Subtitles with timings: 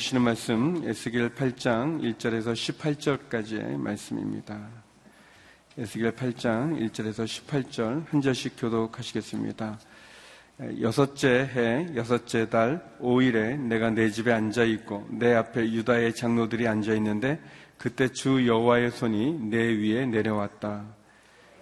[0.00, 4.58] 주시는 말씀 에스겔 8장 1절에서 18절까지의 말씀입니다.
[5.76, 9.78] 에스겔 8장 1절에서 18절 한 절씩 교독하시겠습니다.
[10.80, 16.94] 여섯째 해 여섯째 달 5일에 내가 내 집에 앉아 있고 내 앞에 유다의 장로들이 앉아
[16.94, 17.38] 있는데
[17.76, 20.82] 그때 주 여호와의 손이 내 위에 내려왔다.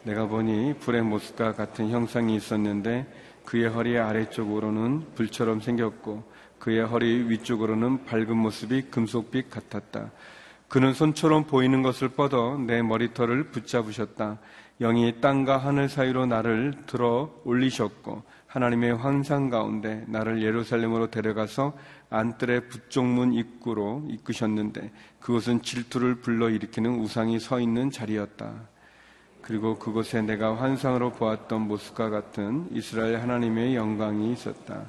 [0.05, 3.05] 내가 보니 불의 모습과 같은 형상이 있었는데
[3.45, 10.11] 그의 허리 아래쪽으로는 불처럼 생겼고 그의 허리 위쪽으로는 밝은 모습이 금속빛 같았다.
[10.69, 14.39] 그는 손처럼 보이는 것을 뻗어 내 머리털을 붙잡으셨다.
[14.81, 21.77] 영이 땅과 하늘 사이로 나를 들어 올리셨고 하나님의 환상 가운데 나를 예루살렘으로 데려가서
[22.11, 28.53] 안뜰의 북쪽문 입구로 이끄셨는데 그곳은 질투를 불러일으키는 우상이 서 있는 자리였다.
[29.43, 34.87] 그리고 그곳에 내가 환상으로 보았던 모습과 같은 이스라엘 하나님의 영광이 있었다.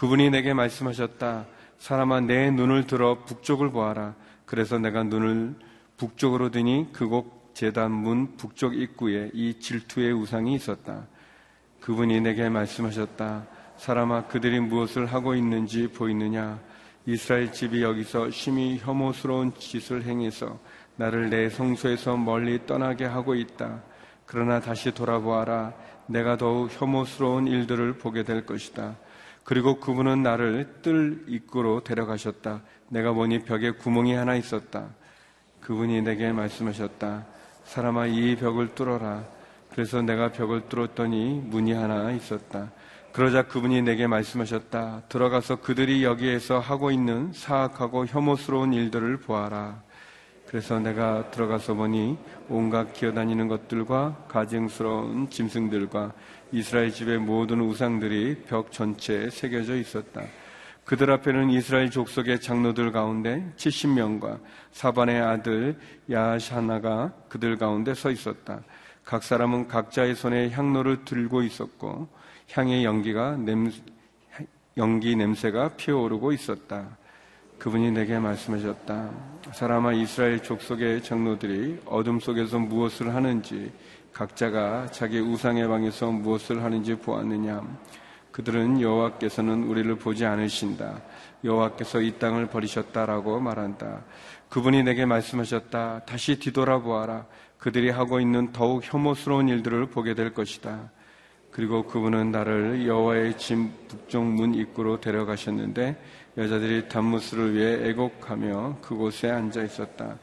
[0.00, 1.44] 그분이 내게 말씀하셨다.
[1.78, 4.14] 사람아 내 눈을 들어 북쪽을 보아라.
[4.46, 5.54] 그래서 내가 눈을
[5.98, 11.06] 북쪽으로 드니 그곳 재단 문 북쪽 입구에 이 질투의 우상이 있었다.
[11.82, 13.46] 그분이 내게 말씀하셨다.
[13.76, 16.58] 사람아 그들이 무엇을 하고 있는지 보이느냐?
[17.04, 20.58] 이스라엘 집이 여기서 심히 혐오스러운 짓을 행해서
[20.96, 23.82] 나를 내 성소에서 멀리 떠나게 하고 있다.
[24.24, 25.74] 그러나 다시 돌아보아라.
[26.06, 28.96] 내가 더욱 혐오스러운 일들을 보게 될 것이다.
[29.44, 32.62] 그리고 그분은 나를 뜰 입구로 데려가셨다.
[32.88, 34.88] 내가 보니 벽에 구멍이 하나 있었다.
[35.60, 37.26] 그분이 내게 말씀하셨다.
[37.64, 39.24] 사람아 이 벽을 뚫어라.
[39.72, 42.70] 그래서 내가 벽을 뚫었더니 문이 하나 있었다.
[43.12, 45.02] 그러자 그분이 내게 말씀하셨다.
[45.08, 49.82] 들어가서 그들이 여기에서 하고 있는 사악하고 혐오스러운 일들을 보아라.
[50.46, 52.18] 그래서 내가 들어가서 보니
[52.48, 56.12] 온갖 기어다니는 것들과 가증스러운 짐승들과
[56.52, 60.22] 이스라엘 집의 모든 우상들이 벽 전체에 새겨져 있었다.
[60.84, 64.40] 그들 앞에는 이스라엘 족속의 장로들 가운데 70명과
[64.72, 65.78] 사반의 아들
[66.10, 68.62] 야샤나가 그들 가운데 서 있었다.
[69.04, 72.08] 각 사람은 각자의 손에 향로를 들고 있었고
[72.50, 73.70] 향의 연기가 냄,
[74.76, 76.96] 연기 냄새가 피어오르고 있었다.
[77.60, 79.10] 그분이 내게 말씀하셨다.
[79.52, 83.70] 사람아 이스라엘 족속의 장로들이 어둠 속에서 무엇을 하는지
[84.12, 87.62] 각자가 자기 우상의 방에서 무엇을 하는지 보았느냐.
[88.32, 91.00] 그들은 여호와께서는 우리를 보지 않으신다.
[91.44, 94.02] 여호와께서 이 땅을 버리셨다라고 말한다.
[94.48, 96.04] 그분이 내게 말씀하셨다.
[96.06, 97.26] 다시 뒤돌아보아라.
[97.58, 100.90] 그들이 하고 있는 더욱 혐오스러운 일들을 보게 될 것이다.
[101.50, 106.00] 그리고 그분은 나를 여호와의 진 북쪽 문 입구로 데려가셨는데
[106.38, 110.16] 여자들이 단무스를 위해 애곡하며 그곳에 앉아 있었다.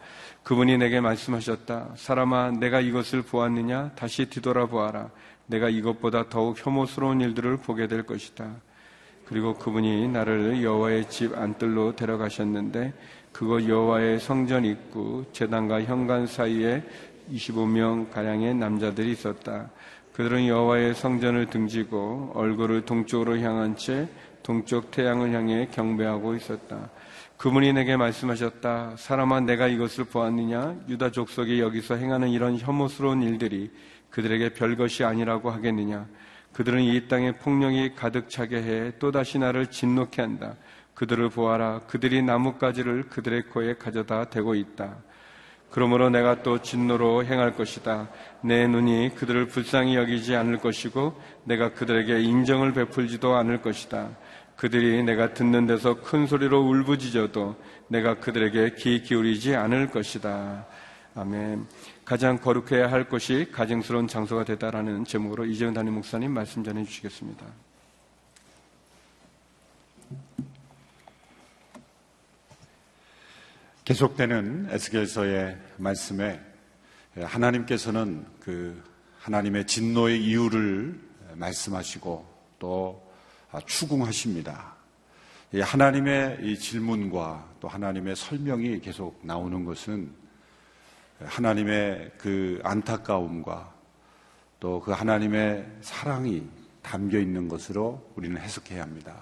[0.47, 1.95] 그분이 내게 말씀하셨다.
[1.97, 3.91] 사람아, 내가 이것을 보았느냐?
[3.97, 5.09] 다시 뒤돌아보아라.
[5.45, 8.49] 내가 이것보다 더욱 혐오스러운 일들을 보게 될 것이다.
[9.25, 12.93] 그리고 그분이 나를 여호와의 집 안뜰로 데려가셨는데
[13.33, 16.81] 그곳 여호와의 성전 입구 재단과 현관 사이에
[17.29, 19.69] 25명 가량의 남자들이 있었다.
[20.13, 24.07] 그들은 여호와의 성전을 등지고 얼굴을 동쪽으로 향한 채
[24.43, 26.89] 동쪽 태양을 향해 경배하고 있었다.
[27.37, 28.95] 그분이 내게 말씀하셨다.
[28.97, 30.75] 사람아 내가 이것을 보았느냐?
[30.89, 33.71] 유다 족속이 여기서 행하는 이런 혐오스러운 일들이
[34.09, 36.07] 그들에게 별것이 아니라고 하겠느냐?
[36.53, 40.55] 그들은 이 땅에 폭력이 가득 차게 해 또다시 나를 진노케 한다.
[40.95, 41.81] 그들을 보아라.
[41.81, 44.97] 그들이 나뭇가지를 그들의 코에 가져다 대고 있다.
[45.69, 48.09] 그러므로 내가 또 진노로 행할 것이다.
[48.41, 54.09] 내 눈이 그들을 불쌍히 여기지 않을 것이고 내가 그들에게 인정을 베풀지도 않을 것이다.
[54.57, 57.55] 그들이 내가 듣는 데서 큰 소리로 울부짖어도
[57.89, 60.65] 내가 그들에게 귀 기울이지 않을 것이다.
[61.13, 61.67] 아멘.
[62.03, 67.45] 가장 거룩해야 할 것이 가증스러운 장소가 되다라는 제목으로 이재훈 담임 목사님 말씀 전해 주시겠습니다.
[73.85, 76.41] 계속되는 에스겔서의 말씀에
[77.15, 78.83] 하나님께서는 그
[79.19, 80.99] 하나님의 진노의 이유를
[81.35, 82.25] 말씀하시고
[82.59, 83.06] 또
[83.65, 84.75] 추궁하십니다.
[85.53, 90.11] 하나님의 이 질문과 또 하나님의 설명이 계속 나오는 것은
[91.19, 93.73] 하나님의 그 안타까움과
[94.59, 96.43] 또 그 하나님의 사랑이
[96.81, 99.15] 담겨 있는 것으로 우리는 해석해야 합니다.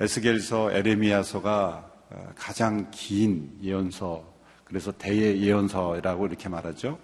[0.00, 4.24] 에스겔서 에레미야서가 어, 가장 긴 예언서,
[4.64, 6.98] 그래서 대예 예언서라고 이렇게 말하죠.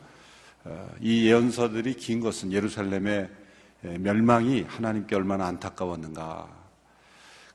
[0.64, 3.30] 어, 이 예언서들이 긴 것은 예루살렘의
[3.98, 6.48] 멸망이 하나님께 얼마나 안타까웠는가.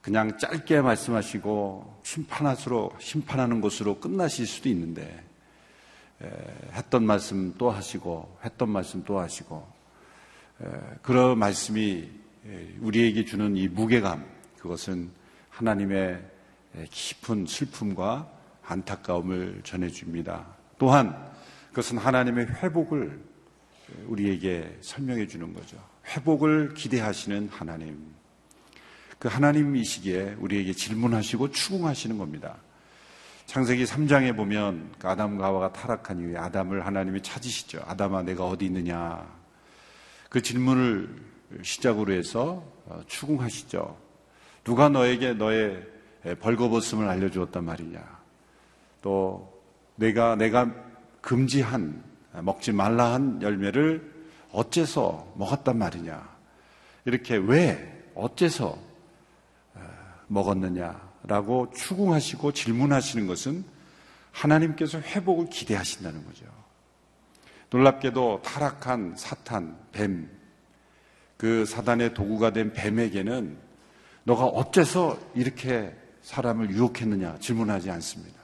[0.00, 5.22] 그냥 짧게 말씀하시고 심판하수로 심판하는 것으로 끝나실 수도 있는데
[6.72, 9.66] 했던 말씀 또 하시고 했던 말씀 또 하시고
[11.02, 12.10] 그런 말씀이
[12.80, 14.24] 우리에게 주는 이 무게감
[14.58, 15.10] 그것은
[15.50, 16.20] 하나님의
[16.90, 18.28] 깊은 슬픔과
[18.64, 20.46] 안타까움을 전해줍니다.
[20.78, 21.30] 또한
[21.68, 23.20] 그것은 하나님의 회복을
[24.06, 25.76] 우리에게 설명해 주는 거죠.
[26.06, 28.12] 회복을 기대하시는 하나님.
[29.18, 32.56] 그 하나님이시기에 우리에게 질문하시고 추궁하시는 겁니다.
[33.46, 37.82] 창세기 3장에 보면 그 아담과 하와가 타락한 이후에 아담을 하나님이 찾으시죠.
[37.86, 39.26] 아담아 내가 어디 있느냐.
[40.28, 41.14] 그 질문을
[41.62, 43.96] 시작으로 해서 어, 추궁하시죠.
[44.64, 45.86] 누가 너에게 너의
[46.40, 48.00] 벌거벗음을 알려주었단 말이냐.
[49.02, 49.62] 또
[49.96, 50.72] 내가 내가
[51.20, 52.02] 금지한
[52.40, 54.12] 먹지 말라 한 열매를
[54.52, 56.32] 어째서 먹었단 말이냐.
[57.04, 58.78] 이렇게 왜 어째서
[59.74, 59.80] 어,
[60.28, 63.64] 먹었느냐라고 추궁하시고 질문하시는 것은
[64.30, 66.46] 하나님께서 회복을 기대하신다는 거죠.
[67.70, 70.28] 놀랍게도 타락한 사탄, 뱀,
[71.36, 73.58] 그 사단의 도구가 된 뱀에게는
[74.24, 78.41] 너가 어째서 이렇게 사람을 유혹했느냐 질문하지 않습니다.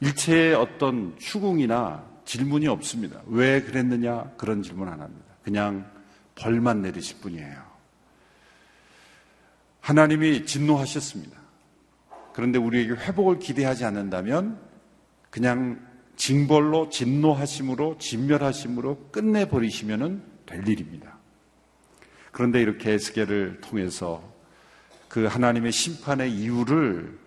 [0.00, 3.20] 일체의 어떤 추궁이나 질문이 없습니다.
[3.26, 5.26] 왜 그랬느냐 그런 질문 안 합니다.
[5.42, 5.90] 그냥
[6.34, 7.70] 벌만 내리실 뿐이에요.
[9.80, 11.38] 하나님이 진노하셨습니다.
[12.32, 14.60] 그런데 우리에게 회복을 기대하지 않는다면
[15.30, 15.84] 그냥
[16.16, 21.18] 징벌로 진노하심으로 진멸하심으로 끝내버리시면 될 일입니다.
[22.30, 24.22] 그런데 이렇게 에스겔을 통해서
[25.08, 27.18] 그 하나님의 심판의 이유를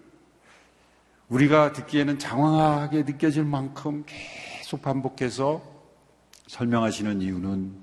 [1.30, 5.64] 우리가 듣기에는 장황하게 느껴질 만큼 계속 반복해서
[6.48, 7.74] 설명하시는 이유는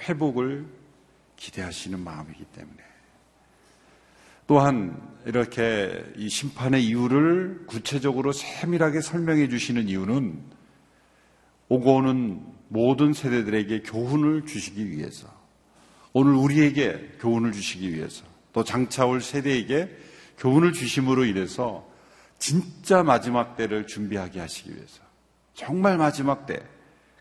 [0.00, 0.66] 회복을
[1.36, 2.78] 기대하시는 마음이기 때문에.
[4.46, 10.42] 또한 이렇게 이 심판의 이유를 구체적으로 세밀하게 설명해 주시는 이유는
[11.68, 15.28] 오고 오는 모든 세대들에게 교훈을 주시기 위해서
[16.12, 19.88] 오늘 우리에게 교훈을 주시기 위해서 또 장차 올 세대에게
[20.38, 21.88] 교훈을 주심으로 인해서
[22.38, 25.02] 진짜 마지막 때를 준비하게 하시기 위해서
[25.54, 26.62] 정말 마지막 때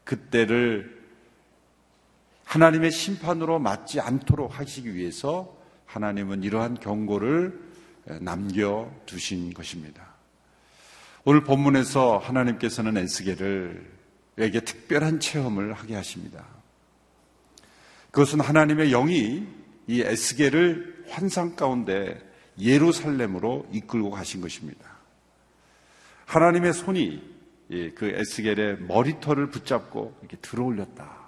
[0.04, 1.02] 그때를
[2.46, 5.56] 하나님의 심판으로 맞지 않도록 하시기 위해서
[5.86, 7.60] 하나님은 이러한 경고를
[8.20, 10.14] 남겨 두신 것입니다.
[11.24, 13.94] 오늘 본문에서 하나님께서는 에스겔을
[14.40, 16.46] 에게 특별한 체험을 하게 하십니다.
[18.12, 19.48] 그것은 하나님의 영이
[19.88, 22.20] 이 에스겔을 환상 가운데
[22.60, 24.93] 예루살렘으로 이끌고 가신 것입니다.
[26.26, 27.34] 하나님의 손이
[27.96, 31.24] 그 에스겔의 머리털을 붙잡고 이렇게 들어올렸다.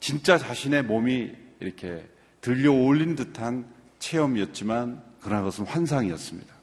[0.00, 2.08] 진짜 자신의 몸이 이렇게
[2.40, 3.66] 들려 올린 듯한
[3.98, 6.54] 체험이었지만 그러나 그것은 환상이었습니다.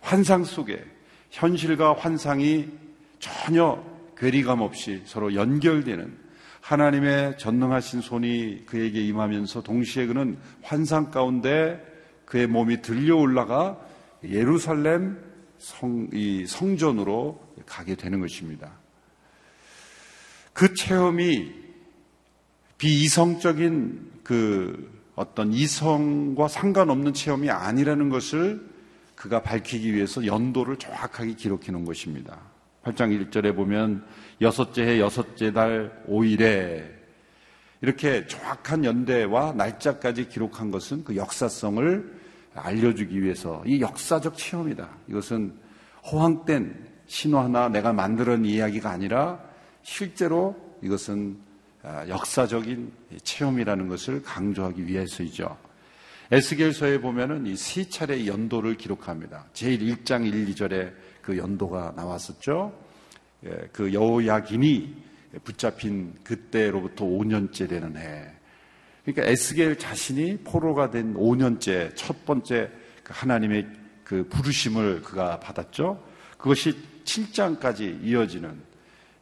[0.00, 0.84] 환상 속에
[1.30, 2.68] 현실과 환상이
[3.18, 3.82] 전혀
[4.16, 6.24] 괴리감 없이 서로 연결되는
[6.60, 11.82] 하나님의 전능하신 손이 그에게 임하면서 동시에 그는 환상 가운데
[12.24, 13.78] 그의 몸이 들려 올라가
[14.24, 15.18] 예루살렘
[15.64, 18.72] 성, 이 성전으로 가게 되는 것입니다.
[20.52, 21.54] 그 체험이
[22.76, 28.68] 비이성적인 그 어떤 이성과 상관없는 체험이 아니라는 것을
[29.14, 32.40] 그가 밝히기 위해서 연도를 정확하게 기록해 놓은 것입니다.
[32.82, 34.04] 8장 1절에 보면
[34.42, 36.92] 여섯째 해 여섯째 달 5일에
[37.80, 42.23] 이렇게 정확한 연대와 날짜까지 기록한 것은 그 역사성을
[42.54, 44.88] 알려주기 위해서 이 역사적 체험이다.
[45.08, 45.54] 이것은
[46.10, 49.40] 허황된 신화나 내가 만들어낸 이야기가 아니라
[49.82, 51.36] 실제로 이것은
[51.82, 52.92] 아, 역사적인
[53.22, 55.56] 체험이라는 것을 강조하기 위해서이죠.
[56.30, 59.44] 에스겔서에 보면은 이 세 차례 연도를 기록합니다.
[59.52, 62.72] 제일 1장 1, 2절에 그 연도가 나왔었죠.
[63.44, 64.94] 예, 그 여호야긴이
[65.44, 68.32] 붙잡힌 그때로부터 5년째 되는 해.
[69.04, 72.70] 그러니까 에스겔 자신이 포로가 된 5년째 첫 번째
[73.02, 73.66] 그 하나님의
[74.02, 76.02] 그 부르심을 그가 받았죠.
[76.38, 78.60] 그것이 7장까지 이어지는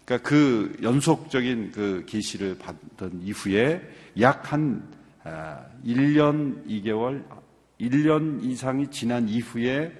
[0.04, 3.80] 그러니까 그 연속적인 그 계시를 받은 이후에
[4.20, 4.82] 약 한
[5.24, 7.24] 1년 아, 2개월
[7.80, 9.92] 1년 이상이 지난 이후에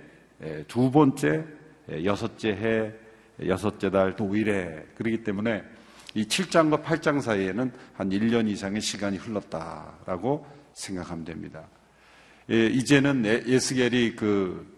[0.67, 1.45] 두 번째
[2.05, 2.93] 여섯째 해
[3.47, 5.63] 여섯째 달 도일에 그러기 때문에
[6.15, 11.65] 이 7장과 8장 사이에는 한 1년 이상의 시간이 흘렀다라고 생각하면 됩니다.
[12.51, 14.71] 예, 이제는 예스겔이 그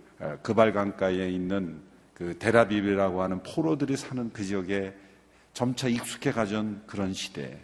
[0.43, 1.83] 그발 강가에 있는
[2.15, 4.95] 그 데라비비라고 하는 포로들이 사는 그 지역에
[5.53, 7.59] 점차 익숙해 가전 그런 시대.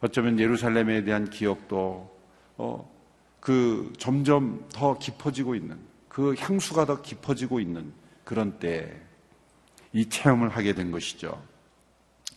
[0.00, 2.16] 어쩌면 예루살렘에 대한 기억도
[2.56, 2.90] 어,
[3.40, 7.92] 그 점점 더 깊어지고 있는 그 향수가 더 깊어지고 있는
[8.24, 11.42] 그런 때이 체험을 하게 된 것이죠.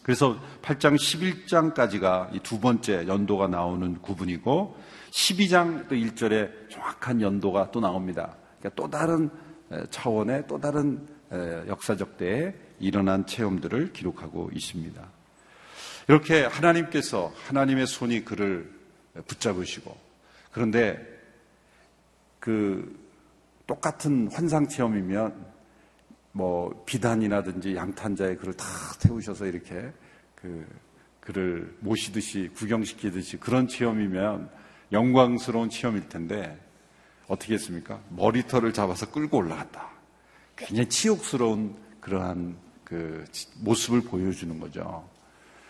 [0.04, 4.78] 그래서 8장 11장까지가 이 두 번째 연도가 나오는 구분이고
[5.12, 8.36] 12장 또 1절에 정확한 연도가 또 나옵니다.
[8.60, 9.30] 그러니까 또 다른
[9.90, 11.08] 차원의 또 다른
[11.68, 15.02] 역사적 때에 일어난 체험들을 기록하고 있습니다.
[16.10, 18.70] 이렇게 하나님께서 하나님의 손이 그를
[19.28, 19.96] 붙잡으시고
[20.52, 21.00] 그런데
[22.40, 23.00] 그
[23.66, 25.53] 똑같은 환상 체험이면
[26.34, 28.66] 뭐 비단이라든지 양탄자에 그를 다
[29.00, 29.92] 태우셔서 이렇게
[30.36, 30.66] 그
[31.20, 34.50] 그를 모시듯이 구경시키듯이 그런 체험이면
[34.92, 36.60] 영광스러운 체험일 텐데
[37.28, 38.02] 어떻게 했습니까?
[38.10, 39.90] 머리털을 잡아서 끌고 올라갔다.
[40.58, 43.24] 굉장히 치욕스러운 그러한 그
[43.62, 45.08] 모습을 보여주는 거죠.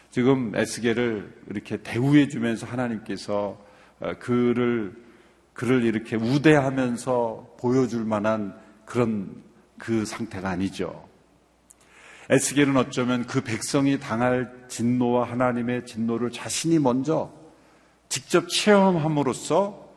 [0.09, 3.63] 지금 에스겔을 이렇게 대우해 주면서 하나님께서
[3.99, 4.95] 어, 그를
[5.53, 9.43] 그를 이렇게 우대하면서 보여줄 만한 그런
[9.77, 11.07] 그 상태가 아니죠.
[12.29, 17.33] 에스겔은 어쩌면 그 백성이 당할 진노와 하나님의 진노를 자신이 먼저
[18.07, 19.89] 직접 체험함으로써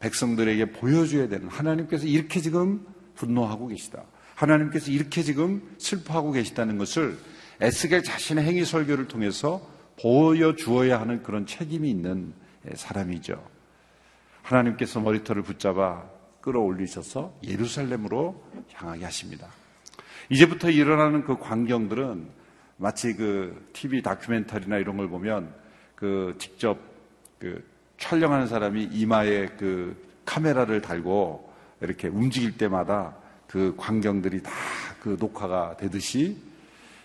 [0.00, 4.04] 백성들에게 보여줘야 되는 하나님께서 이렇게 지금 분노하고 계시다.
[4.34, 7.18] 하나님께서 이렇게 지금 슬퍼하고 계시다는 것을
[7.60, 9.66] 에스겔 자신의 행위 설교를 통해서
[10.00, 12.34] 보여주어야 하는 그런 책임이 있는
[12.74, 13.42] 사람이죠.
[14.42, 16.04] 하나님께서 머리털을 붙잡아
[16.44, 19.48] 끌어올리셔서 예루살렘으로 향하게 하십니다.
[20.28, 22.28] 이제부터 일어나는 그 광경들은
[22.76, 25.54] 마치 그 TV 다큐멘터리나 이런 걸 보면
[25.94, 26.78] 그 직접
[27.38, 27.64] 그
[27.98, 34.52] 촬영하는 사람이 이마에 그 카메라를 달고 이렇게 움직일 때마다 그 광경들이 다
[35.04, 36.38] 그 녹화가 되듯이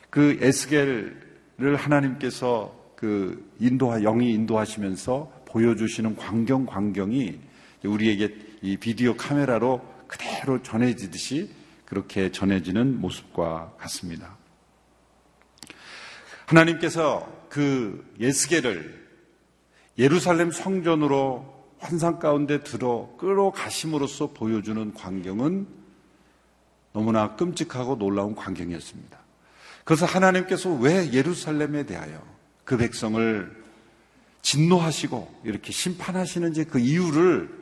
[0.09, 7.37] 그 에스겔을 하나님께서 그 인도하 영이 인도하시면서 보여주시는 광경 광경이
[7.83, 11.49] 우리에게 이 비디오 카메라로 그대로 전해지듯이
[11.85, 14.37] 그렇게 전해지는 모습과 같습니다.
[16.45, 19.07] 하나님께서 그 예스겔을
[19.97, 25.67] 예루살렘 성전으로 환상 가운데 들어 끌어가심으로써 보여주는 광경은
[26.93, 29.17] 너무나 끔찍하고 놀라운 광경이었습니다.
[29.83, 32.21] 그래서 하나님께서 왜 예루살렘에 대하여
[32.65, 33.59] 그 백성을
[34.41, 37.58] 진노하시고 이렇게 심판하시는지 그 이유를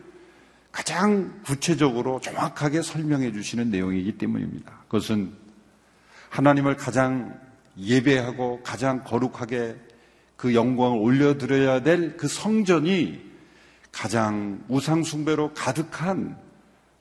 [0.77, 4.72] 가장 구체적으로 정확하게 설명해 주시는 내용이기 때문입니다.
[4.84, 5.34] 그것은
[6.29, 7.36] 하나님을 가장
[7.79, 9.75] 예배하고 가장 거룩하게
[10.36, 13.19] 그 영광을 올려드려야 될 그 성전이
[13.91, 16.38] 가장 우상숭배로 가득한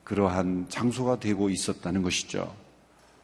[0.03, 2.55] 그러한 장소가 되고 있었다는 것이죠.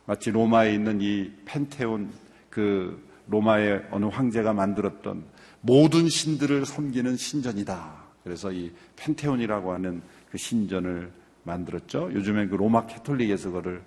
[0.06, 2.12] 마치 로마에 있는 이 펜테온
[2.52, 5.24] 그 로마의 어느 황제가 만들었던
[5.62, 8.04] 모든 신들을 섬기는 신전이다.
[8.24, 11.12] 그래서 이 펜테온이라고 하는 그 신전을
[11.44, 12.10] 만들었죠.
[12.12, 13.84] 요즘에 그 로마 캐톨릭에서 그를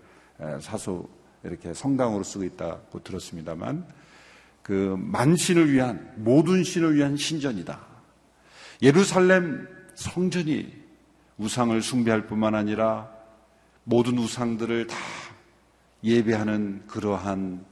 [0.60, 1.08] 사소
[1.42, 3.84] 이렇게 성당으로 쓰고 있다고 들었습니다만
[4.62, 7.80] 그 만신을 위한 모든 신을 위한 신전이다.
[8.80, 10.72] 예루살렘 성전이
[11.38, 13.10] 우상을 숭배할 뿐만 아니라
[13.82, 14.96] 모든 우상들을 다
[16.04, 17.64] 예배하는 그러한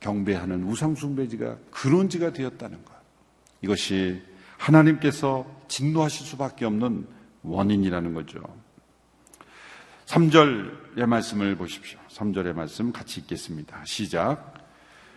[0.00, 2.94] 경배하는 우상 숭배지가 그런지가 되었다는 것.
[3.60, 4.22] 이것이
[4.56, 8.40] 하나님께서 진노하실 수밖에 없는 원인이라는 거죠.
[10.06, 11.98] 3절의 말씀을 보십시오.
[12.08, 13.82] 3절의 말씀 같이 읽겠습니다.
[13.84, 14.54] 시작.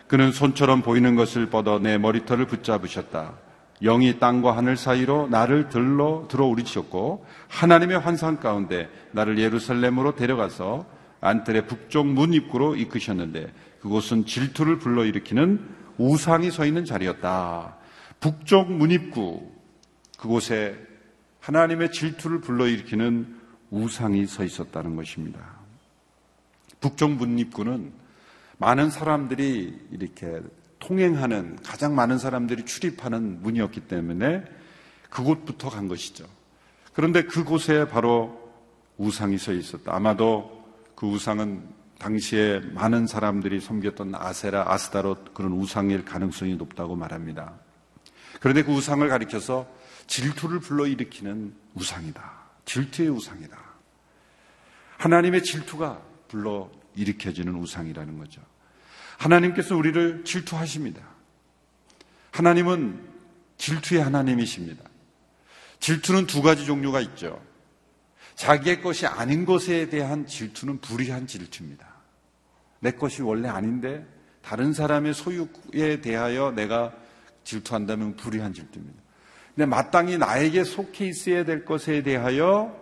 [0.07, 3.33] 그는 손처럼 보이는 것을 뻗어 내 머리털을 붙잡으셨다.
[3.81, 10.85] 영이 땅과 하늘 사이로 나를 들러 들어 우리치었고 하나님의 환상 가운데 나를 예루살렘으로 데려가서
[11.21, 15.65] 안뜰의 북쪽 문 입구로 이끄셨는데 그곳은 질투를 불러일으키는
[15.97, 17.77] 우상이 서 있는 자리였다.
[18.19, 19.49] 북쪽 문 입구
[20.17, 20.77] 그곳에
[21.41, 25.39] 하나님의 질투를 불러일으키는 우상이 서 있었다는 것입니다.
[26.79, 27.91] 북쪽 문입구는
[28.57, 30.41] 많은 사람들이 이렇게
[30.79, 34.43] 통행하는 가장 많은 사람들이 출입하는 문이었기 때문에
[35.09, 36.25] 그곳부터 간 것이죠.
[36.93, 38.51] 그런데 그곳에 바로
[38.97, 39.95] 우상이 서 있었다.
[39.95, 40.63] 아마도
[40.95, 41.63] 그 우상은
[41.97, 47.53] 당시에 많은 사람들이 섬겼던 아세라, 아스다롯 그런 우상일 가능성이 높다고 말합니다.
[48.39, 49.67] 그런데 그 우상을 가리켜서
[50.11, 52.33] 질투를 불러일으키는 우상이다.
[52.65, 53.57] 질투의 우상이다.
[54.97, 58.41] 하나님의 질투가 불러일으켜지는 우상이라는 거죠.
[59.17, 61.01] 하나님께서 우리를 질투하십니다.
[62.31, 63.09] 하나님은
[63.55, 64.83] 질투의 하나님이십니다.
[65.79, 67.41] 질투는 두 가지 종류가 있죠.
[68.35, 71.87] 자기의 것이 아닌 것에 대한 질투는 불의한 질투입니다.
[72.81, 74.05] 내 것이 원래 아닌데
[74.41, 76.93] 다른 사람의 소유에 대하여 내가
[77.45, 79.00] 질투한다면 불의한 질투입니다.
[79.55, 82.79] 근데 마땅히 나에게 속해 있어야 될 것에 대하여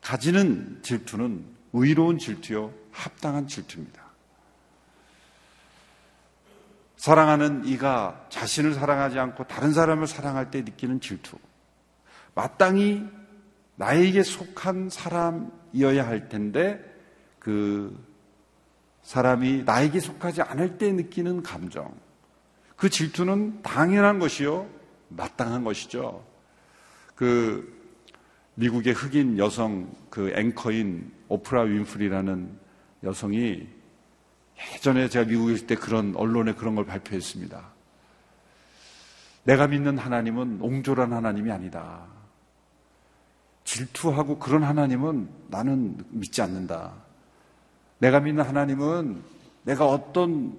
[0.00, 4.02] 가지는 질투는 의로운 질투요, 합당한 질투입니다.
[6.96, 11.36] 사랑하는 이가 자신을 사랑하지 않고 다른 사람을 사랑할 때 느끼는 질투.
[12.34, 13.04] 마땅히
[13.76, 16.80] 나에게 속한 사람이어야 할 텐데
[17.38, 17.98] 그
[19.02, 21.92] 사람이 나에게 속하지 않을 때 느끼는 감정.
[22.76, 24.81] 그 질투는 당연한 것이요.
[25.16, 26.24] 마땅한 것이죠.
[27.14, 27.80] 그
[28.54, 32.58] 미국의 흑인 여성 그 앵커인 오프라 윈프리라는
[33.04, 33.66] 여성이
[34.74, 37.72] 예전에 제가 미국에 있을 때 그런 언론에 그런 걸 발표했습니다.
[39.44, 42.06] 내가 믿는 하나님은 옹졸한 하나님이 아니다.
[43.64, 46.92] 질투하고 그런 하나님은 나는 믿지 않는다.
[47.98, 49.22] 내가 믿는 하나님은
[49.64, 50.58] 내가 어떤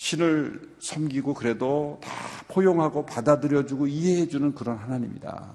[0.00, 2.10] 신을 섬기고 그래도 다
[2.48, 5.52] 포용하고 받아들여주고 이해해주는 그런 하나님이다.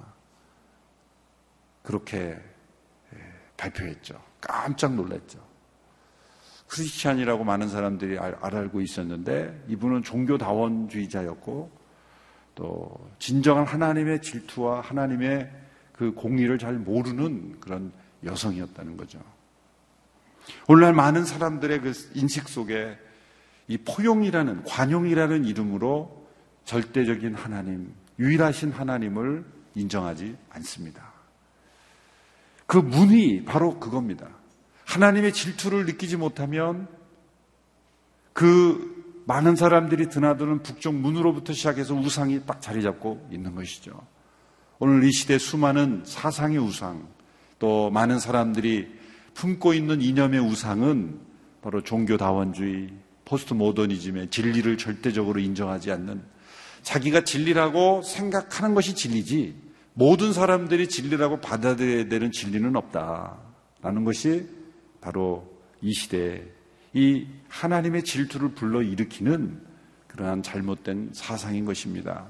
[1.82, 2.38] 그렇게
[3.16, 3.18] 예,
[3.58, 4.22] 발표했죠.
[4.40, 5.40] 깜짝 놀랐죠.
[6.68, 11.72] 크리스찬이라고 많은 사람들이 알고 있었는데 이분은 종교다원주의자였고
[12.54, 15.52] 또 진정한 하나님의 질투와 하나님의
[15.92, 17.92] 그 공의를 잘 모르는 그런
[18.24, 19.20] 여성이었다는 거죠.
[20.68, 22.96] 오늘날 많은 사람들의 그 인식 속에
[23.68, 26.26] 이 포용이라는 관용이라는 이름으로
[26.66, 29.46] 절대적인 하나님, 유일하신 하나님을
[29.76, 31.14] 인정하지 않습니다.
[32.68, 34.28] 그 문이 바로 그겁니다.
[34.86, 36.88] 하나님의 질투를 느끼지 못하면
[38.34, 44.00] 그 많은 사람들이 드나드는 북쪽 문으로부터 시작해서 우상이 딱 자리 잡고 있는 것이죠.
[44.78, 47.08] 오늘 이 시대 수많은 사상의 우상,
[47.60, 48.88] 또 많은 사람들이
[49.34, 51.20] 품고 있는 이념의 우상은
[51.62, 52.94] 바로 종교다원주의,
[53.26, 56.22] 포스트 모더니즘의 진리를 절대적으로 인정하지 않는
[56.84, 59.56] 자기가 진리라고 생각하는 것이 진리지
[59.94, 64.48] 모든 사람들이 진리라고 받아들여야 되는 진리는 없다라는 것이
[65.02, 65.52] 바로
[65.82, 66.44] 이 시대에
[66.94, 69.62] 이 하나님의 질투를 불러일으키는
[70.08, 72.28] 그러한 잘못된 사상인 것입니다.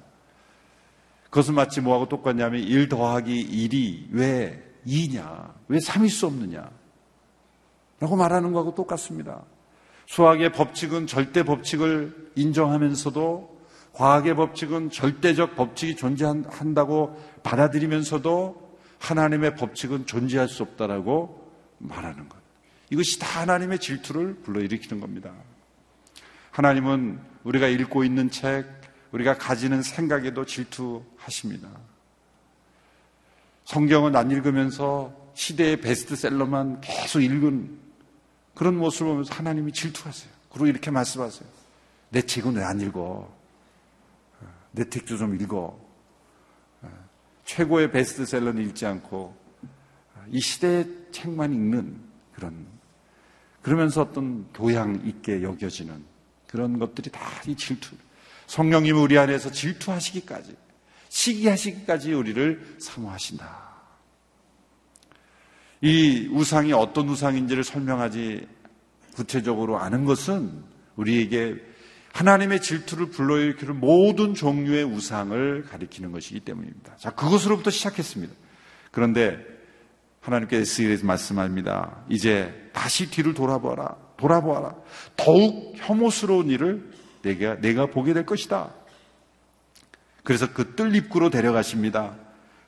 [1.25, 5.53] 그것은 마치 뭐하고 똑같냐면 1 더하기 1이 왜 2냐?
[5.67, 6.69] 왜 3일 수 없느냐?
[7.99, 9.43] 라고 말하는 것하고 똑같습니다.
[10.05, 13.55] 수학의 법칙은 절대 법칙을 인정하면서도
[13.93, 22.37] 과학의 법칙은 절대적 법칙이 존재한다고 받아들이면서도 하나님의 법칙은 존재할 수 없다라고 말하는 것.
[22.89, 25.31] 이것이 다 하나님의 질투를 불러일으키는 겁니다.
[26.51, 28.65] 하나님은 우리가 읽고 있는 책,
[29.11, 31.69] 우리가 가지는 생각에도 질투하십니다.
[33.63, 37.84] 성경은 안 읽으면서 시대의 베스트셀러만 계속 읽은
[38.55, 40.31] 그런 모습을 보면서 하나님이 질투하세요.
[40.49, 41.47] 그리고 이렇게 말씀하세요.
[42.09, 43.31] 내 책은 왜 안 읽어?
[44.71, 45.77] 내 책도 좀 읽어.
[47.45, 49.35] 최고의 베스트셀러는 읽지 않고
[50.31, 51.99] 이 시대의 책만 읽는
[52.33, 52.65] 그런
[53.61, 56.03] 그러면서 어떤 교양 있게 여겨지는
[56.47, 57.95] 그런 것들이 다 이 질투.
[58.47, 60.55] 성령님 우리 안에서 질투하시기까지,
[61.09, 63.64] 시기하시기까지 우리를 사모하신다.
[65.85, 68.47] 이 우상이 어떤 우상인지를 설명하지
[69.13, 70.63] 구체적으로 아는 것은
[70.95, 71.57] 우리에게
[72.11, 76.95] 하나님의 질투를 불러일으키는 모든 종류의 우상을 가리키는 것이기 때문입니다.
[76.97, 78.33] 자, 그것으로부터 시작했습니다.
[78.89, 79.37] 그런데
[80.21, 82.03] 하나님께서 에스겔에서 말씀합니다.
[82.09, 83.95] 이제 다시 뒤를 돌아보아라.
[84.17, 84.73] 돌아보아라.
[85.15, 86.89] 더욱 혐오스러운 일을
[87.21, 88.73] 내가, 내가 보게 될 것이다.
[90.23, 92.15] 그래서 그 뜰 입구로 데려가십니다.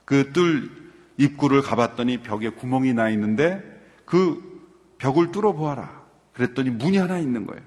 [0.05, 0.86] 그 뜰
[1.17, 3.61] 입구를 가봤더니 벽에 구멍이 나 있는데
[4.05, 4.41] 그
[4.97, 6.05] 벽을 뚫어 보아라.
[6.33, 7.61] 그랬더니 문이 하나 있는 거예요.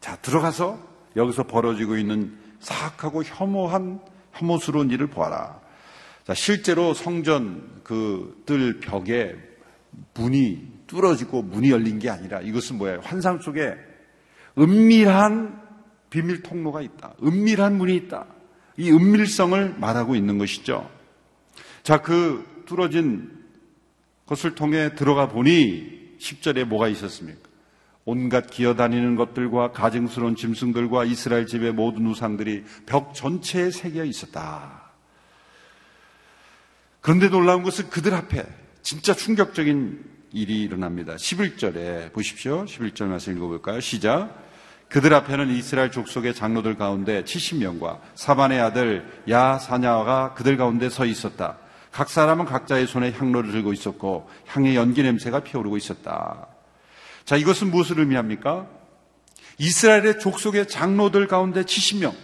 [0.00, 0.78] 자, 들어가서
[1.16, 4.00] 여기서 벌어지고 있는 사악하고 혐오한
[4.32, 5.60] 혐오스러운 일을 보아라.
[6.24, 9.36] 자, 실제로 성전 그 뜰 벽에
[10.14, 13.00] 문이 뚫어지고 문이 열린 게 아니라 이것은 뭐예요?
[13.02, 13.76] 환상 속에
[14.58, 15.60] 은밀한
[16.10, 17.14] 비밀 통로가 있다.
[17.22, 18.26] 은밀한 문이 있다.
[18.76, 20.90] 이 은밀성을 말하고 있는 것이죠.
[21.84, 23.28] 자, 그 뚫어진
[24.26, 27.40] 것을 통해 들어가 보니 10절에 뭐가 있었습니까?
[28.04, 34.92] 온갖 기어다니는 것들과 가증스러운 짐승들과 이스라엘 집의 모든 우상들이 벽 전체에 새겨 있었다.
[37.00, 38.46] 그런데 놀라운 것은 그들 앞에
[38.82, 41.16] 진짜 충격적인 일이 일어납니다.
[41.16, 42.64] 11절에 보십시오.
[42.66, 43.80] 11절 말씀 읽어볼까요?
[43.80, 44.48] 시작.
[44.88, 51.58] 그들 앞에는 이스라엘 족속의 장로들 가운데 70명과 사반의 아들 야사냐가 그들 가운데 서 있었다.
[51.92, 56.46] 각 사람은 각자의 손에 향로를 들고 있었고 향의 연기 냄새가 피어오르고 있었다.
[57.24, 58.68] 자, 이것은 무엇을 의미합니까?
[59.58, 62.14] 이스라엘의 족속의 장로들 가운데 70명.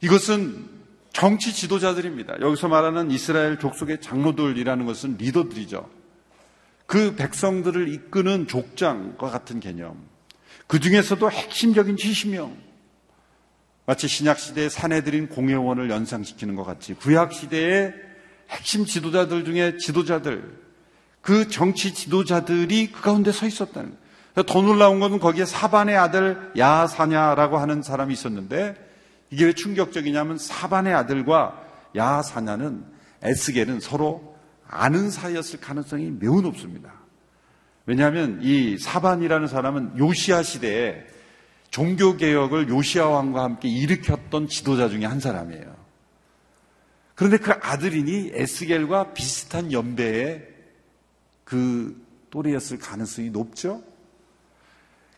[0.00, 0.68] 이것은
[1.12, 2.40] 정치 지도자들입니다.
[2.40, 5.88] 여기서 말하는 이스라엘 족속의 장로들이라는 것은 리더들이죠.
[6.86, 9.96] 그 백성들을 이끄는 족장과 같은 개념.
[10.66, 12.54] 그 중에서도 핵심적인 70명.
[13.92, 17.92] 마치 신약 시대의 사내들인 공회원을 연상시키는 것 같이 구약 시대의
[18.48, 20.50] 핵심 지도자들 중에 지도자들
[21.20, 24.46] 그 정치 지도자들이 그 가운데 서 있었다는 거예요.
[24.46, 28.76] 더 놀라운 것은 거기에 사반의 아들 야사냐라고 하는 사람이 있었는데
[29.28, 31.62] 이게 왜 충격적이냐면 사반의 아들과
[31.94, 32.86] 야사냐는
[33.20, 36.94] 에스겔은 서로 아는 사이였을 가능성이 매우 높습니다.
[37.84, 41.11] 왜냐하면 이 사반이라는 사람은 요시아 시대에
[41.72, 45.74] 종교 개혁을 요시아 왕과 함께 일으켰던 지도자 중에 한 사람이에요.
[47.14, 50.46] 그런데 그 아들이니 에스겔과 비슷한 연배의
[51.44, 53.82] 그 또래였을 가능성이 높죠.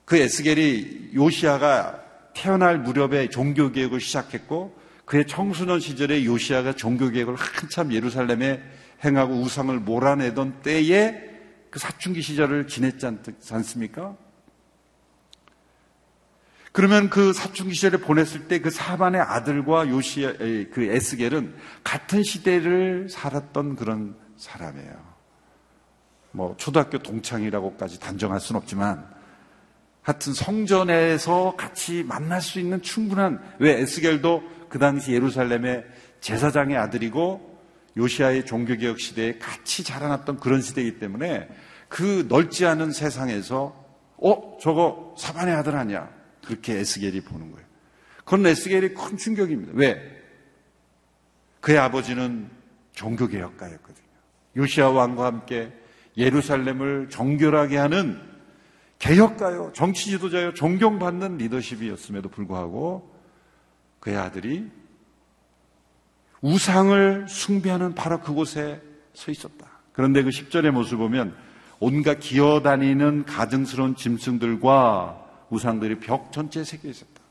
[0.05, 2.01] 그 에스겔이 요시아가
[2.35, 8.63] 태어날 무렵에 종교 개혁을 시작했고 그의 청소년 시절에 요시아가 종교 개혁을 한참 예루살렘에
[9.05, 11.21] 행하고 우상을 몰아내던 때에
[11.71, 13.07] 그 사춘기 시절을 지냈지
[13.51, 14.17] 않습니까?
[16.75, 23.77] 그러면 그 사춘기 시절에 보냈을 때 그 사반의 아들과 요시아, 그 에스겔은 같은 시대를 살았던
[23.77, 24.93] 그런 사람이에요.
[26.33, 29.07] 뭐 초등학교 동창이라고까지 단정할 수는 없지만
[30.03, 35.85] 하여튼 성전에서 같이 만날 수 있는 충분한 왜 에스겔도 그 당시 예루살렘의
[36.21, 37.57] 제사장의 아들이고
[37.97, 41.49] 요시아의 종교개혁 시대에 같이 자라났던 그런 시대이기 때문에
[41.89, 43.85] 그 넓지 않은 세상에서
[44.17, 47.67] 어 저거 사반의 아들 아니야 그렇게 에스겔이 보는 거예요.
[48.19, 49.73] 그건 에스겔이 큰 충격입니다.
[49.75, 50.23] 왜?
[51.61, 52.51] 그의 아버지는
[52.93, 54.07] 종교개혁가였거든요.
[54.57, 55.73] 요시아 왕과 함께
[56.17, 58.21] 예루살렘을 정결하게 하는
[58.99, 63.13] 개혁가요, 정치 지도자요, 존경받는 리더십이었음에도 불구하고
[64.01, 64.71] 그의 아들이
[66.41, 68.81] 우상을 숭배하는 바로 그곳에
[69.15, 69.67] 서 있었다.
[69.93, 71.37] 그런데 그 10절의 모습을 보면
[71.81, 75.24] 온갖 기어다니는 가증스러운 짐승들과
[75.55, 77.23] 우상들이 벽 전체에 새겨 있었다.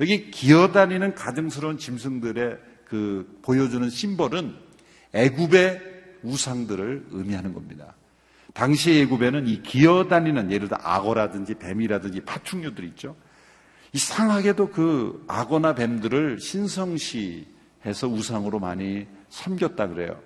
[0.00, 4.54] 여기 기어다니는 가증스러운 짐승들의 그 보여주는 심벌은
[5.12, 5.80] 애굽의
[6.22, 7.94] 우상들을 의미하는 겁니다.
[8.52, 13.16] 당시 애굽에는 이 기어다니는 예를 들어 악어라든지 뱀이라든지 파충류들 있죠.
[13.92, 20.20] 이상하게도 그 악어나 뱀들을 신성시해서 우상으로 많이 섬겼다 그래요.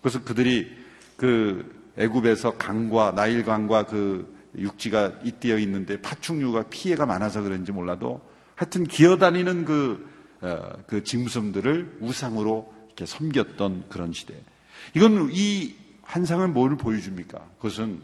[0.00, 0.70] 그래서 그들이
[1.16, 8.20] 그 애굽에서 강과 나일강과 그 육지가 잇대어 있는데 파충류가 피해가 많아서 그런지 몰라도
[8.54, 10.08] 하여튼 기어다니는 그,
[10.40, 14.34] 어, 그 짐승들을 우상으로 이렇게 섬겼던 그런 시대.
[14.94, 17.38] 이건 이 환상은 뭐를 보여줍니까?
[17.56, 18.02] 그것은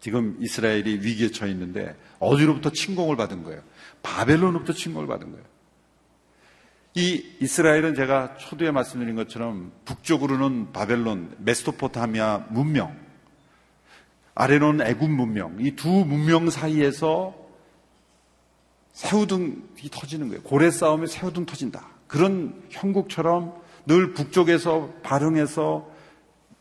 [0.00, 3.62] 지금 이스라엘이 위기에 처해 있는데 어디로부터 침공을 받은 거예요?
[4.02, 5.52] 바벨론으로부터 침공을 받은 거예요.
[6.94, 12.94] 이 이스라엘은 제가 초두에 말씀드린 것처럼 북쪽으로는 바벨론, 메스토포타미아 문명,
[14.34, 17.34] 아래로는 애굽 문명, 이 두 문명 사이에서
[18.92, 20.42] 새우등이 터지는 거예요.
[20.42, 21.86] 고래 싸움에 새우등 터진다.
[22.06, 23.54] 그런 형국처럼
[23.86, 25.90] 늘 북쪽에서 발흥해서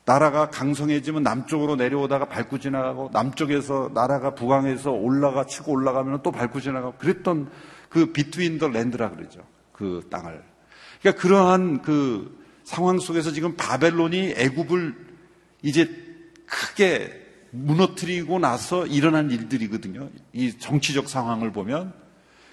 [0.06, 6.98] 나라가 강성해지면 남쪽으로 내려오다가 밟고 지나가고 남쪽에서 나라가 부강해서 올라가 치고 올라가면 또 밟고 지나가고
[6.98, 7.50] 그랬던
[7.90, 9.42] 그 비트윈 더 랜드라 그러죠.
[9.72, 10.42] 그 땅을.
[11.02, 14.96] 그러니까 그러한 그 상황 속에서 지금 바벨론이 애굽을
[15.62, 15.90] 이제
[16.46, 17.21] 크게
[17.52, 20.10] 무너뜨리고 나서 일어난 일들이거든요.
[20.34, 21.94] 이 정치적 상황을 보면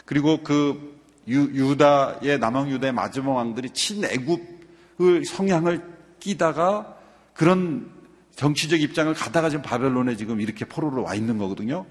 [0.05, 5.83] 그리고 그 유, 다의 남왕 유다의 마지막 왕들이 친애굽의 성향을
[6.19, 6.97] 끼다가
[7.35, 7.91] 그런
[8.35, 11.87] 정치적 입장을 가다가 지금 바벨론에 지금 이렇게 포로로 와 있는 거거든요.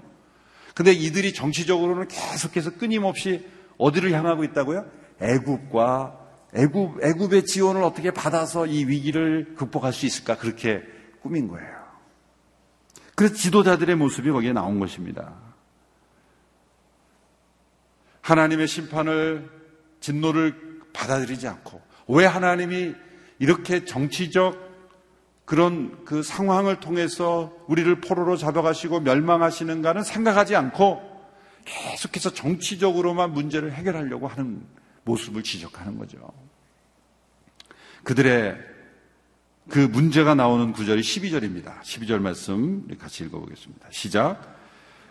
[0.74, 3.46] 근데 이들이 정치적으로는 계속해서 끊임없이
[3.78, 4.86] 어디를 향하고 있다고요?
[5.20, 6.18] 애굽과
[6.54, 10.82] 애굽 애굽의 지원을 어떻게 받아서 이 위기를 극복할 수 있을까 그렇게
[11.20, 11.77] 꾸민 거예요.
[13.18, 15.34] 그래서 지도자들의 모습이 거기에 나온 것입니다.
[18.20, 19.50] 하나님의 심판을
[19.98, 20.54] 진노를
[20.92, 22.94] 받아들이지 않고 왜 하나님이
[23.40, 24.56] 이렇게 정치적
[25.44, 31.02] 그런 그 상황을 통해서 우리를 포로로 잡아가시고 멸망하시는가는 생각하지 않고
[31.64, 34.64] 계속해서 정치적으로만 문제를 해결하려고 하는
[35.02, 36.18] 모습을 지적하는 거죠.
[38.04, 38.77] 그들의
[39.70, 41.80] 그 문제가 나오는 구절이 12절입니다.
[41.82, 43.88] 12절 말씀 같이 읽어보겠습니다.
[43.90, 44.56] 시작.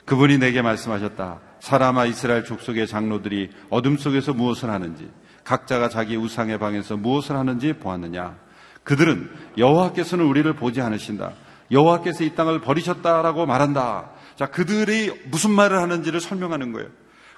[0.06, 1.42] 그분이 내게 말씀하셨다.
[1.60, 5.10] 사람아 이스라엘 족속의 장로들이 어둠 속에서 무엇을 하는지
[5.44, 8.38] 각자가 자기 우상의 방에서 무엇을 하는지 보았느냐.
[8.84, 11.34] 그들은 여호와께서는 우리를 보지 않으신다.
[11.72, 14.12] 여호와께서 이 땅을 버리셨다라고 말한다.
[14.38, 16.90] 자, 그들이 무슨 말을 하는지를 설명하는 거예요.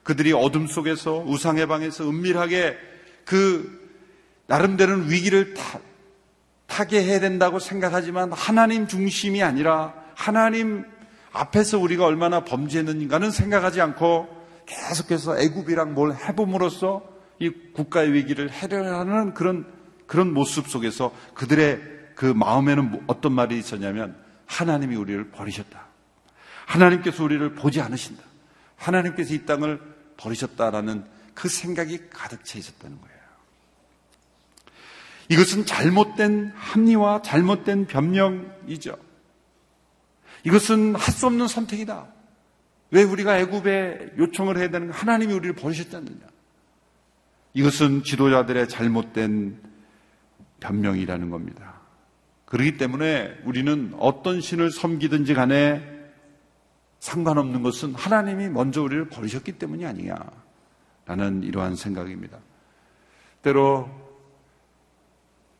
[0.04, 2.78] 그들이 어둠 속에서 우상의 방에서 은밀하게
[3.26, 3.80] 그
[4.48, 5.80] 나름대로는 위기를 타,
[6.70, 10.86] 타게 해야 된다고 생각하지만 하나님 중심이 아니라 하나님
[11.34, 14.28] 앞에서 우리가 얼마나 범죄했는가는 생각하지 않고
[14.66, 17.04] 계속해서 애굽이랑 뭘 해봄으로써
[17.40, 19.66] 이 국가의 위기를 해결하는 그런
[20.06, 21.80] 그런 모습 속에서 그들의
[22.16, 25.88] 그 마음에는 뭐 어떤 말이 있었냐면 하나님이 우리를 버리셨다.
[26.66, 28.24] 하나님께서 우리를 보지 않으신다.
[28.76, 29.80] 하나님께서 이 땅을
[30.18, 33.19] 버리셨다라는 그 생각이 가득 차 있었다는 거예요.
[35.30, 38.98] 이것은 잘못된 합리와 잘못된 변명이죠.
[40.44, 42.08] 이것은 할 수 없는 선택이다.
[42.92, 46.20] 왜 우리가 애굽에 요청을 해야 되는 하나님이 우리를 버리셨지 않느냐?
[47.54, 49.62] 이것은 지도자들의 잘못된
[50.60, 51.80] 변명이라는 겁니다.
[52.46, 55.84] 그렇기 때문에 우리는 어떤 신을 섬기든지 간에
[57.00, 62.40] 상관없는 것은 하나님이 먼저 우리를 버리셨기 때문이 아니냐라는 이러한 생각입니다.
[63.44, 64.09] 때로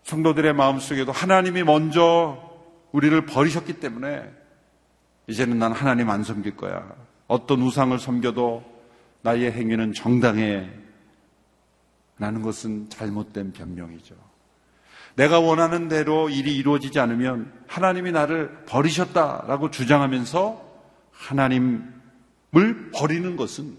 [0.10, 2.42] 성도들의 마음속에도 하나님이 먼저
[2.92, 4.28] 우리를 버리셨기 때문에
[5.28, 6.92] 이제는 난 하나님 안 섬길 거야.
[7.28, 8.64] 어떤 우상을 섬겨도
[9.22, 10.68] 나의 행위는 정당해.
[12.18, 14.16] 라는 것은 잘못된 변명이죠.
[15.16, 20.70] 내가 원하는 대로 일이 이루어지지 않으면 하나님이 나를 버리셨다라고 주장하면서
[21.12, 21.82] 하나님을
[22.94, 23.78] 버리는 것은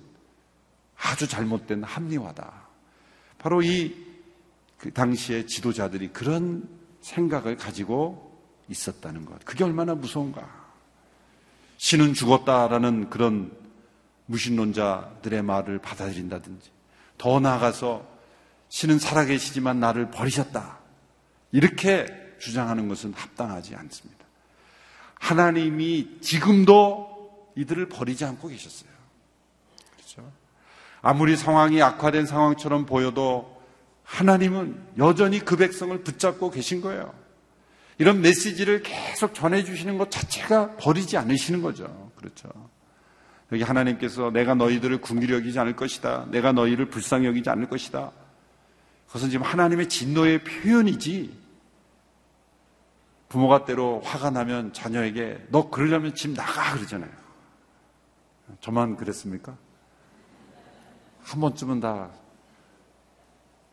[0.96, 2.52] 아주 잘못된 합리화다.
[3.38, 4.09] 바로 이
[4.80, 6.66] 그 당시의 지도자들이 그런
[7.02, 9.44] 생각을 가지고 있었다는 것.
[9.44, 10.60] 그게 얼마나 무서운가.
[11.76, 13.52] 신은 죽었다라는 그런
[14.26, 16.70] 무신론자들의 말을 받아들인다든지
[17.18, 18.06] 더 나아가서
[18.70, 20.78] 신은 살아계시지만 나를 버리셨다.
[21.52, 22.06] 이렇게
[22.38, 24.24] 주장하는 것은 합당하지 않습니다.
[25.16, 28.90] 하나님이 지금도 이들을 버리지 않고 계셨어요.
[29.94, 30.32] 그렇죠?
[31.02, 33.59] 아무리 상황이 악화된 상황처럼 보여도
[34.10, 37.14] 하나님은 여전히 그 백성을 붙잡고 계신 거예요.
[37.96, 42.10] 이런 메시지를 계속 전해주시는 것 자체가 버리지 않으시는 거죠.
[42.16, 42.48] 그렇죠.
[43.52, 46.26] 여기 하나님께서 내가 너희들을 궁휼히 여기지 않을 것이다.
[46.30, 48.10] 내가 너희를 불쌍히 여기지 않을 것이다.
[49.06, 51.38] 그것은 지금 하나님의 진노의 표현이지
[53.28, 57.10] 부모가 때로 화가 나면 자녀에게 너 그러려면 집 나가 그러잖아요.
[58.60, 59.56] 저만 그랬습니까?
[61.22, 62.10] 한 번쯤은 다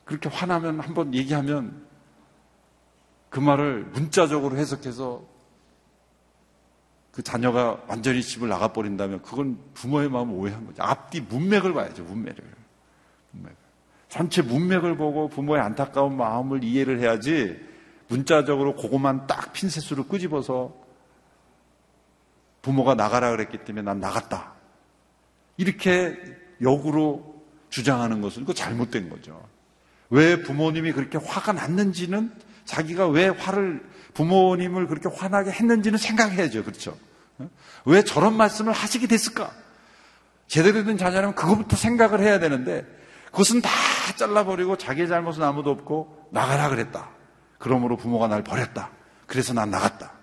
[0.08, 1.86] 그렇게 화나면 한번 얘기하면
[3.30, 5.22] 그 말을 문자적으로 해석해서
[7.12, 10.82] 그 자녀가 완전히 집을 나가버린다면 그건 부모의 마음을 오해한 거죠.
[10.82, 12.44] 앞뒤 문맥을 봐야죠, 문맥을.
[13.32, 13.58] 문맥을.
[14.08, 17.60] 전체 문맥을 보고 부모의 안타까운 마음을 이해를 해야지
[18.08, 20.74] 문자적으로 그것만 딱 핀셋으로 끄집어서
[22.62, 24.54] 부모가 나가라 그랬기 때문에 난 나갔다.
[25.58, 26.16] 이렇게
[26.62, 29.57] 역으로 주장하는 것은 그 잘못된 거죠.
[30.10, 32.32] 왜 부모님이 그렇게 화가 났는지는
[32.66, 36.64] 자기가 왜 화를 부모님을 그렇게 화나게 했는지는 생각해야죠.
[36.64, 36.98] 그렇죠?
[37.86, 39.52] 왜 저런 말씀을 하시게 됐을까?
[40.48, 42.86] 제대로 된 자녀라면 그것부터 생각을 해야 되는데
[43.32, 43.70] 그것은 다
[44.16, 47.10] 잘라버리고 자기의 잘못은 아무도 없고 나가라 그랬다.
[47.60, 48.92] 그러므로 부모가 날 버렸다.
[49.26, 50.14] 그래서 난 나갔다.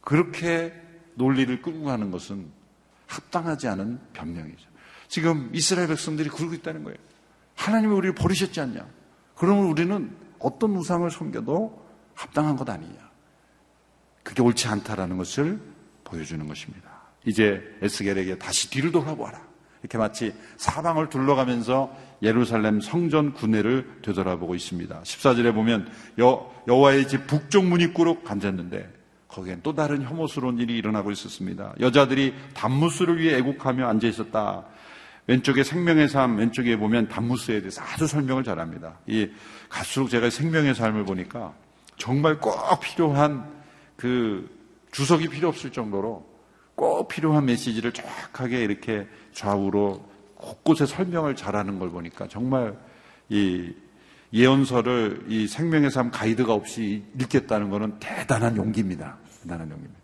[0.00, 0.74] 그렇게
[1.14, 2.50] 논리를 끌고 가는 것은
[3.06, 4.68] 합당하지 않은 변명이죠.
[5.08, 6.98] 지금 이스라엘 백성들이 그러고 있다는 거예요.
[7.54, 8.86] 하나님이 우리를 버리셨지 않냐?
[9.36, 13.10] 그러면 우리는 어떤 우상을 섬겨도 합당한 것 아니냐?
[14.22, 15.60] 그게 옳지 않다라는 것을
[16.04, 16.90] 보여주는 것입니다.
[17.26, 19.40] 이제 에스겔에게 다시 뒤를 돌아보아라.
[19.82, 25.02] 이렇게 마치 사방을 둘러가면서 예루살렘 성전 군내를 되돌아보고 있습니다.
[25.02, 25.90] 14절에 보면
[26.20, 28.90] 여, 여호와의 집 북쪽 문입구로 앉았는데
[29.28, 31.74] 거기엔 또 다른 혐오스러운 일이 일어나고 있었습니다.
[31.80, 34.64] 여자들이 단무스를 위해 애국하며 앉아 있었다.
[35.26, 38.98] 왼쪽에 생명의 삶, 왼쪽에 보면 단무스에 대해서 아주 설명을 잘합니다.
[39.06, 39.28] 이
[39.68, 41.54] 갈수록 제가 생명의 삶을 보니까
[41.96, 43.50] 정말 꼭 필요한
[43.96, 44.48] 그
[44.92, 46.26] 주석이 필요 없을 정도로
[46.74, 52.76] 꼭 필요한 메시지를 정확하게 이렇게 좌우로 곳곳에 설명을 잘하는 걸 보니까 정말
[53.28, 53.72] 이
[54.32, 59.16] 예언서를 이 생명의 삶 가이드가 없이 읽겠다는 것은 대단한 용기입니다.
[59.42, 60.02] 대단한 용기입니다.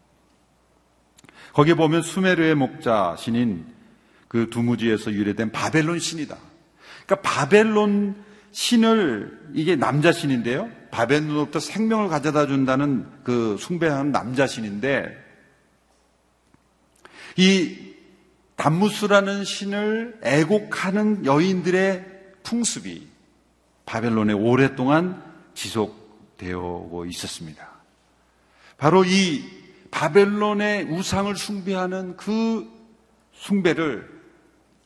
[1.52, 3.66] 거기에 보면 수메르의 목자 신인
[4.30, 6.38] 그 두무지에서 유래된 바벨론 신이다.
[7.04, 8.14] 그러니까 바벨론
[8.52, 10.70] 신을 이게 남자 신인데요.
[10.92, 15.16] 바벨론으로부터 생명을 가져다 준다는 그 숭배하는 남자 신인데
[17.36, 17.76] 이
[18.54, 22.06] 담무스라는 신을 애곡하는 여인들의
[22.44, 23.08] 풍습이
[23.84, 27.68] 바벨론에 오랫동안 지속되어 있었습니다.
[28.76, 29.42] 바로 이
[29.90, 32.70] 바벨론의 우상을 숭배하는 그
[33.32, 34.19] 숭배를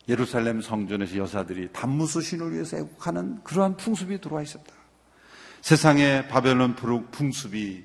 [0.09, 4.73] 예루살렘 성전에서 여사들이 담무스 신을 위해서 애곡하는 그러한 풍습이 들어와 있었다.
[5.63, 7.85] 세상의 바벨론 풍습이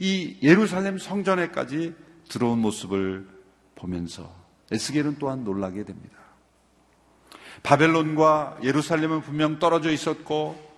[0.00, 1.94] 이 예루살렘 성전에까지
[2.28, 3.28] 들어온 모습을
[3.76, 4.34] 보면서
[4.72, 6.16] 에스겔은 또한 놀라게 됩니다.
[7.62, 10.72] 바벨론과 예루살렘은 분명 떨어져 있었고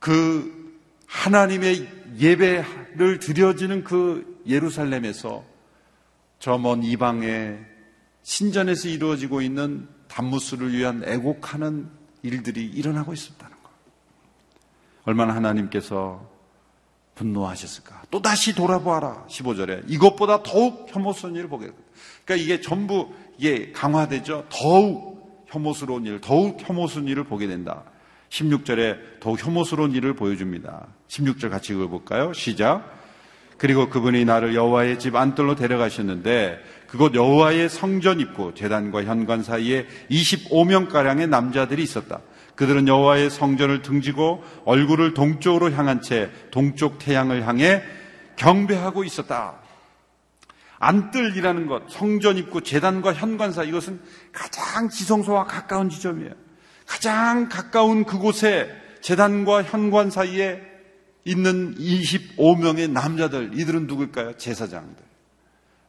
[0.00, 1.88] 그 하나님의
[2.18, 5.44] 예배를 드려지는 그 예루살렘에서
[6.40, 7.69] 저 먼 이방의
[8.22, 11.88] 신전에서 이루어지고 있는 단무스를 위한 애곡하는
[12.22, 13.70] 일들이 일어나고 있었다는 것.
[15.04, 16.28] 얼마나 하나님께서
[17.14, 18.04] 분노하셨을까.
[18.10, 19.26] 또 다시 돌아보아라.
[19.28, 19.84] 15절에.
[19.88, 21.70] 이것보다 더욱 혐오스러운 일을 보게.
[22.24, 24.46] 그러니까 이게 전부 이게 강화되죠.
[24.48, 27.84] 더욱 혐오스러운 일, 더욱 혐오스러운 일을 보게 된다.
[28.30, 30.86] 16절에 더욱 혐오스러운 일을 보여줍니다.
[31.08, 32.32] 16절 같이 읽어볼까요?
[32.32, 32.98] 시작.
[33.58, 36.58] 그리고 그분이 나를 여호와의 집 안뜰로 데려가셨는데
[36.90, 42.20] 그곳 여호와의 성전 입구 재단과 현관 사이에 25명 가량의 남자들이 있었다.
[42.56, 47.82] 그들은 여호와의 성전을 등지고 얼굴을 동쪽으로 향한 채 동쪽 태양을 향해
[48.34, 49.60] 경배하고 있었다.
[50.80, 54.00] 안뜰이라는 것, 성전 입구, 재단과 현관사 이것은
[54.32, 56.32] 가장 지성소와 가까운 지점이에요.
[56.86, 58.68] 가장 가까운 그곳에
[59.00, 60.60] 재단과 현관 사이에
[61.24, 64.36] 있는 25명의 남자들, 이들은 누굴까요?
[64.38, 65.09] 제사장들.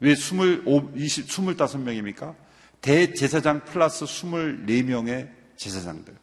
[0.02, 2.36] 왜 25, 20, 25명입니까?
[2.82, 6.14] 대제사장 플러스 24명의 제사장들.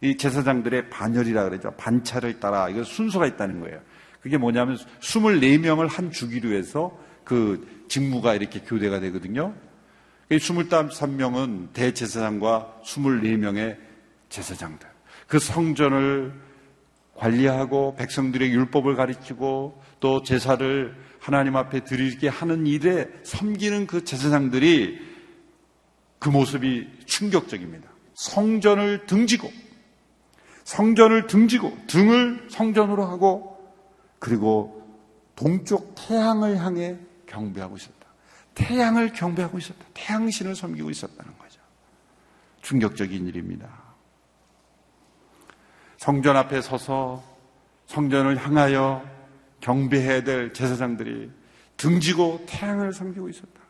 [0.00, 1.72] 이 제사장들의 반열이라 그러죠.
[1.72, 3.80] 반차를 따라 이거 순서가 있다는 거예요.
[4.20, 9.54] 그게 뭐냐면 24명을 한 주기로 해서 그 직무가 이렇게 교대가 되거든요.
[10.30, 13.76] 23명은 대제사장과 24명의
[14.28, 14.88] 제사장들.
[15.26, 16.32] 그 성전을
[17.16, 25.00] 관리하고 백성들의 율법을 가르치고 또 제사를 하나님 앞에 드리게 하는 일에 섬기는 그 제사장들이
[26.18, 27.88] 그 모습이 충격적입니다.
[28.12, 29.50] 성전을 등지고
[30.64, 33.58] 성전을 등지고 등을 성전으로 하고
[34.18, 34.86] 그리고
[35.34, 38.06] 동쪽 태양을 향해 경배하고 있었다.
[38.54, 39.82] 태양을 경배하고 있었다.
[39.94, 41.58] 태양신을 섬기고 있었다는 거죠.
[42.60, 43.66] 충격적인 일입니다.
[45.96, 47.24] 성전 앞에 서서
[47.86, 49.13] 성전을 향하여
[49.64, 51.30] 경배해야 될 제사장들이
[51.78, 53.62] 등지고 태양을 섬기고 있었다.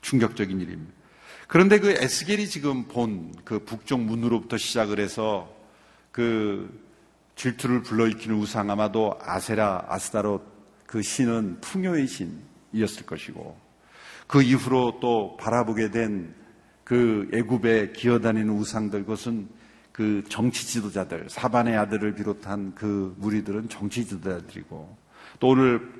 [0.00, 0.92] 충격적인 일입니다.
[1.48, 5.52] 그런데 그 에스겔이 지금 본 그 북쪽 문으로부터 시작을 해서
[6.12, 6.84] 그
[7.34, 10.42] 질투를 불러일으키는 우상 아마도 아세라, 아스다롯
[10.86, 13.56] 그 신은 풍요의 신이었을 것이고
[14.28, 16.46] 그 이후로 또 바라보게 된
[16.86, 19.48] 그 애굽에 기어다니는 우상들 그것은
[19.96, 24.94] 그 정치 지도자들 사반의 아들을 비롯한 그 무리들은 정치 지도자들이고
[25.40, 25.90] 또 오늘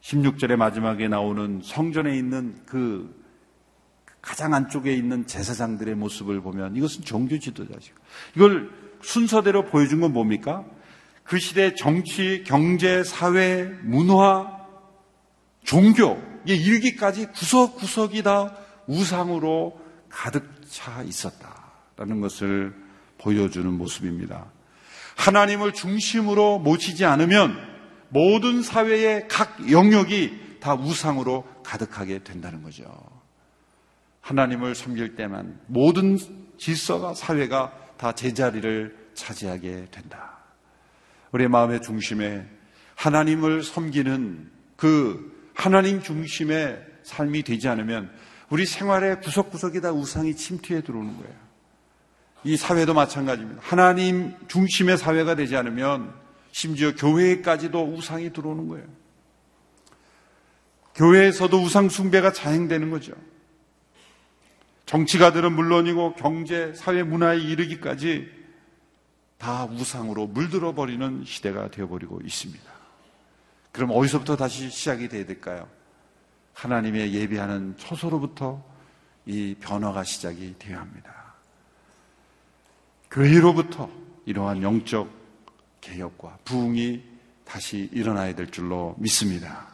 [0.00, 3.12] 16절의 마지막에 나오는 성전에 있는 그
[4.22, 7.94] 가장 안쪽에 있는 제사장들의 모습을 보면 이것은 종교 지도자죠.
[8.36, 8.70] 이걸
[9.02, 10.64] 순서대로 보여준 건 뭡니까?
[11.24, 14.56] 그 시대 정치, 경제, 사회, 문화,
[15.64, 22.85] 종교, 일기까지 구석구석이 다 우상으로 가득 차 있었다라는 것을
[23.18, 24.46] 보여주는 모습입니다.
[25.16, 27.56] 하나님을 중심으로 모시지 않으면
[28.08, 32.84] 모든 사회의 각 영역이 다 우상으로 가득하게 된다는 거죠.
[34.20, 36.18] 하나님을 섬길 때만 모든
[36.58, 40.38] 질서가 사회가 다 제자리를 차지하게 된다.
[41.32, 42.46] 우리의 마음의 중심에
[42.94, 48.10] 하나님을 섬기는 그 하나님 중심의 삶이 되지 않으면
[48.50, 51.45] 우리 생활의 구석구석이 다 우상이 침투해 들어오는 거예요.
[52.46, 53.60] 이 사회도 마찬가지입니다.
[53.60, 56.14] 하나님 중심의 사회가 되지 않으면
[56.52, 58.86] 심지어 교회까지도 우상이 들어오는 거예요.
[60.94, 63.14] 교회에서도 우상 숭배가 자행되는 거죠.
[64.86, 68.30] 정치가들은 물론이고 경제, 사회, 문화에 이르기까지
[69.38, 72.64] 다 우상으로 물들어 버리는 시대가 되어버리고 있습니다.
[73.72, 75.68] 그럼 어디서부터 다시 시작이 돼야 될까요?
[76.54, 78.64] 하나님의 예배하는 초소로부터
[79.26, 81.25] 이 변화가 시작이 되어야 합니다.
[83.16, 83.88] 교회로부터
[84.26, 85.10] 이러한 영적
[85.80, 87.02] 개혁과 부흥이
[87.46, 89.68] 다시 일어나야 될 줄로 믿습니다.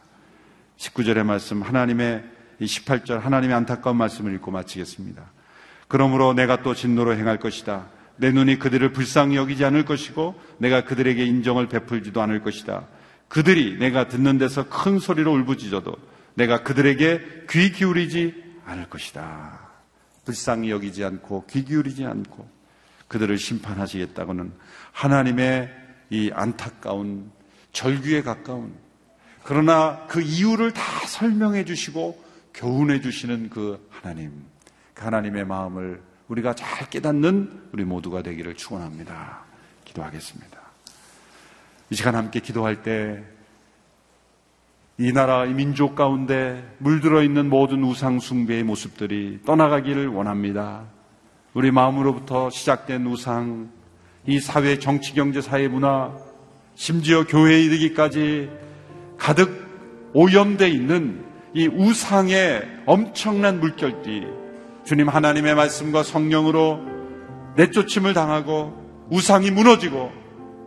[0.77, 2.23] 19절의 말씀 하나님의
[2.59, 5.29] 이 18절 하나님의 안타까운 말씀을 읽고 마치겠습니다.
[5.89, 7.87] 그러므로 내가 또 진노로 행할 것이다.
[8.15, 12.87] 내 눈이 그들을 불쌍히 여기지 않을 것이고 내가 그들에게 인정을 베풀지도 않을 것이다.
[13.27, 15.93] 그들이 내가 듣는 데서 큰 소리로 울부짖어도
[16.35, 19.59] 내가 그들에게 귀 기울이지 않을 것이다.
[20.23, 22.52] 불쌍히 여기지 않고 귀 기울이지 않고
[23.13, 24.51] 그들을 심판하시겠다고는
[24.91, 25.69] 하나님의
[26.09, 27.31] 이 안타까운
[27.71, 28.73] 절규에 가까운
[29.43, 32.23] 그러나 그 이유를 다 설명해 주시고
[32.55, 34.31] 교훈해 주시는 그 하나님,
[34.95, 39.41] 그 하나님의 마음을 우리가 잘 깨닫는 우리 모두가 되기를 축원합니다.
[39.85, 40.59] 기도하겠습니다.
[41.91, 43.23] 이 시간 함께 기도할 때
[44.99, 50.85] 이 나라, 이 민족 가운데 물들어 있는 모든 우상 숭배의 모습들이 떠나가기를 원합니다.
[51.53, 53.69] 우리 마음으로부터 시작된 우상,
[54.25, 56.11] 이 사회, 정치, 경제, 사회, 문화,
[56.73, 58.49] 심지어 교회에 이르기까지
[59.19, 59.63] 가득
[60.13, 61.23] 오염돼 있는
[61.53, 64.23] 이 우상의 엄청난 물결띠,
[64.83, 66.79] 주님 하나님의 말씀과 성령으로
[67.55, 68.73] 내쫓임을 당하고
[69.11, 70.11] 우상이 무너지고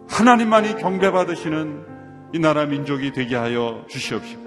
[0.08, 1.84] 하나님만이 경배받으시는
[2.32, 4.46] 이 나라 민족이 되게 하여 주시옵시고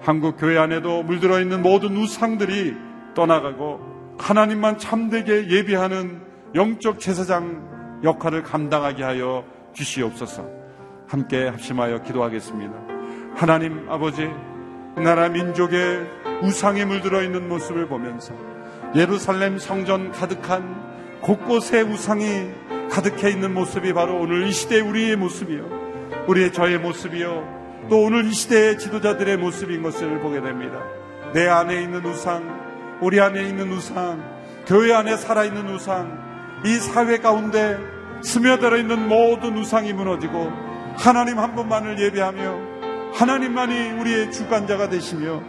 [0.00, 2.74] 한국 교회 안에도 물들어 있는 모든 우상들이
[3.16, 3.91] 떠나가고
[4.22, 6.20] 하나님만 참되게 예비하는
[6.54, 10.48] 영적 제사장 역할을 감당하게 하여 주시옵소서.
[11.08, 12.72] 함께 합심하여 기도하겠습니다.
[13.34, 16.06] 하나님 아버지, 이 나라 민족의
[16.40, 18.32] 우상이 물들어 있는 모습을 보면서
[18.94, 22.50] 예루살렘 성전 가득한 곳곳에 우상이
[22.90, 26.24] 가득해 있는 모습이 바로 오늘 이 시대 우리의 모습이요.
[26.28, 27.88] 우리의 저의 모습이요.
[27.90, 30.78] 또 오늘 이 시대의 지도자들의 모습인 것을 보게 됩니다.
[31.34, 32.71] 내 안에 있는 우상,
[33.02, 34.22] 우리 안에 있는 우상,
[34.64, 37.76] 교회 안에 살아있는 우상, 이 사회 가운데
[38.22, 40.52] 스며들어 있는 모든 우상이 무너지고
[40.96, 45.42] 하나님 한 분만을 예배하며 하나님만이 우리의 주관자가 되시며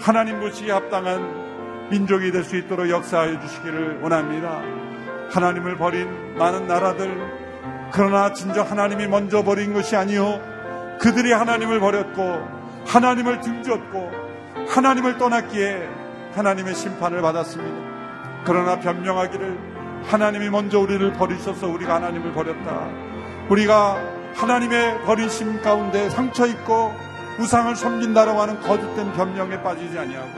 [0.00, 4.62] 하나님 보시기에 합당한 민족이 될 수 있도록 역사하여 주시기를 원합니다.
[5.30, 7.14] 하나님을 버린 많은 나라들,
[7.92, 10.40] 그러나 진정 하나님이 먼저 버린 것이 아니요
[11.00, 12.48] 그들이 하나님을 버렸고
[12.86, 14.10] 하나님을 등졌고
[14.68, 16.03] 하나님을 떠났기에
[16.34, 18.42] 하나님의 심판을 받았습니다.
[18.44, 22.88] 그러나 변명하기를 하나님이 먼저 우리를 버리셔서 우리가 하나님을 버렸다.
[23.48, 23.98] 우리가
[24.34, 26.92] 하나님의 버리심 가운데 상처 있고
[27.38, 30.30] 우상을 섬긴다라고 하는 거짓된 변명에 빠지지 아니하고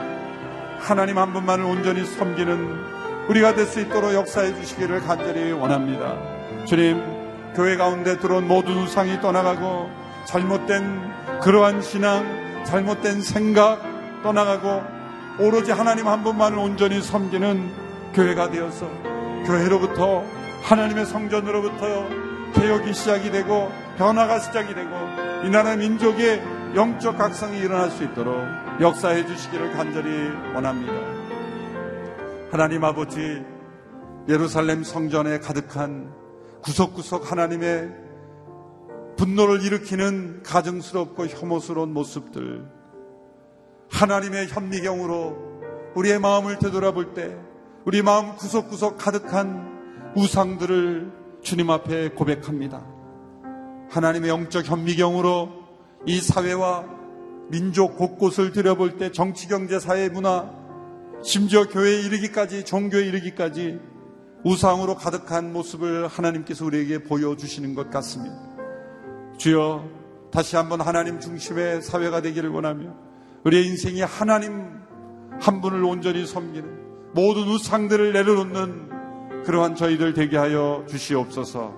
[0.79, 6.15] 하나님 한 분만을 온전히 섬기는 우리가 될 수 있도록 역사해 주시기를 간절히 원합니다.
[6.65, 7.01] 주님,
[7.55, 9.89] 교회 가운데 들어온 모든 우상이 떠나가고
[10.25, 13.81] 잘못된 그러한 신앙, 잘못된 생각
[14.23, 14.96] 떠나가고
[15.39, 18.87] 오로지 하나님 한 분만을 온전히 섬기는 교회가 되어서
[19.45, 20.23] 교회로부터
[20.63, 22.07] 하나님의 성전으로부터
[22.53, 24.89] 개혁이 시작이 되고 변화가 시작이 되고
[25.45, 26.41] 이 나라 민족의
[26.75, 28.35] 영적 각성이 일어날 수 있도록
[28.81, 30.09] 역사해 주시기를 간절히
[30.55, 30.93] 원합니다.
[32.51, 33.43] 하나님 아버지
[34.27, 36.11] 예루살렘 성전에 가득한
[36.63, 37.91] 구석구석 하나님의
[39.17, 42.65] 분노를 일으키는 가증스럽고 혐오스러운 모습들,
[43.89, 45.47] 하나님의 현미경으로
[45.95, 47.35] 우리의 마음을 되돌아볼 때
[47.85, 51.11] 우리 마음 구석구석 가득한 우상들을
[51.41, 52.85] 주님 앞에 고백합니다.
[53.89, 55.49] 하나님의 영적 현미경으로
[56.05, 56.85] 이 사회와
[57.49, 60.51] 민족 곳곳을 들여볼 때 정치, 경제, 사회, 문화,
[61.23, 63.79] 심지어 교회에 이르기까지, 종교에 이르기까지
[64.43, 68.37] 우상으로 가득한 모습을 하나님께서 우리에게 보여주시는 것 같습니다.
[69.37, 69.89] 주여,
[70.31, 73.06] 다시 한번 하나님 중심의 사회가 되기를 원하며
[73.47, 74.81] 우리의 인생이 하나님
[75.39, 81.73] 한 분을 온전히 섬기는 모든 우상들을 내려놓는 그러한 저희들 되게 하여 주시옵소서.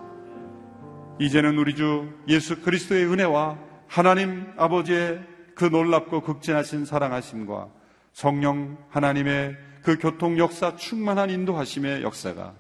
[1.20, 5.22] 이제는 우리 주 예수 그리스도의 은혜와 하나님 아버지의
[5.54, 7.70] 그 놀랍고 극진하신 사랑하심과
[8.14, 12.56] 성령 하나님의 그 교통 역사 충만한 인도하심의 역사가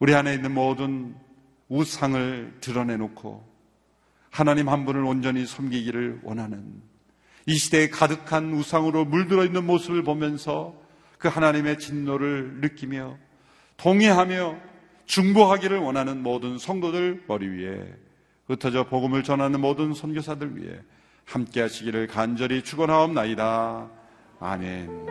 [0.00, 1.14] 우리 안에 있는 모든
[1.68, 3.46] 우상을 드러내놓고
[4.30, 6.90] 하나님 한 분을 온전히 섬기기를 원하는
[7.46, 10.74] 이 시대에 가득한 우상으로 물들어 있는 모습을 보면서
[11.18, 13.16] 그 하나님의 진노를 느끼며
[13.76, 14.56] 동의하며
[15.06, 17.94] 중보하기를 원하는 모든 성도들 머리 위에
[18.46, 20.78] 흩어져 복음을 전하는 모든 선교사들 위해
[21.24, 23.88] 함께 하시기를 간절히 축원하옵나이다.
[24.40, 25.06] 아멘.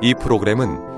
[0.00, 0.97] 이 프로그램은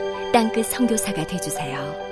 [0.31, 2.10] 땅끝 성교사가 되주세요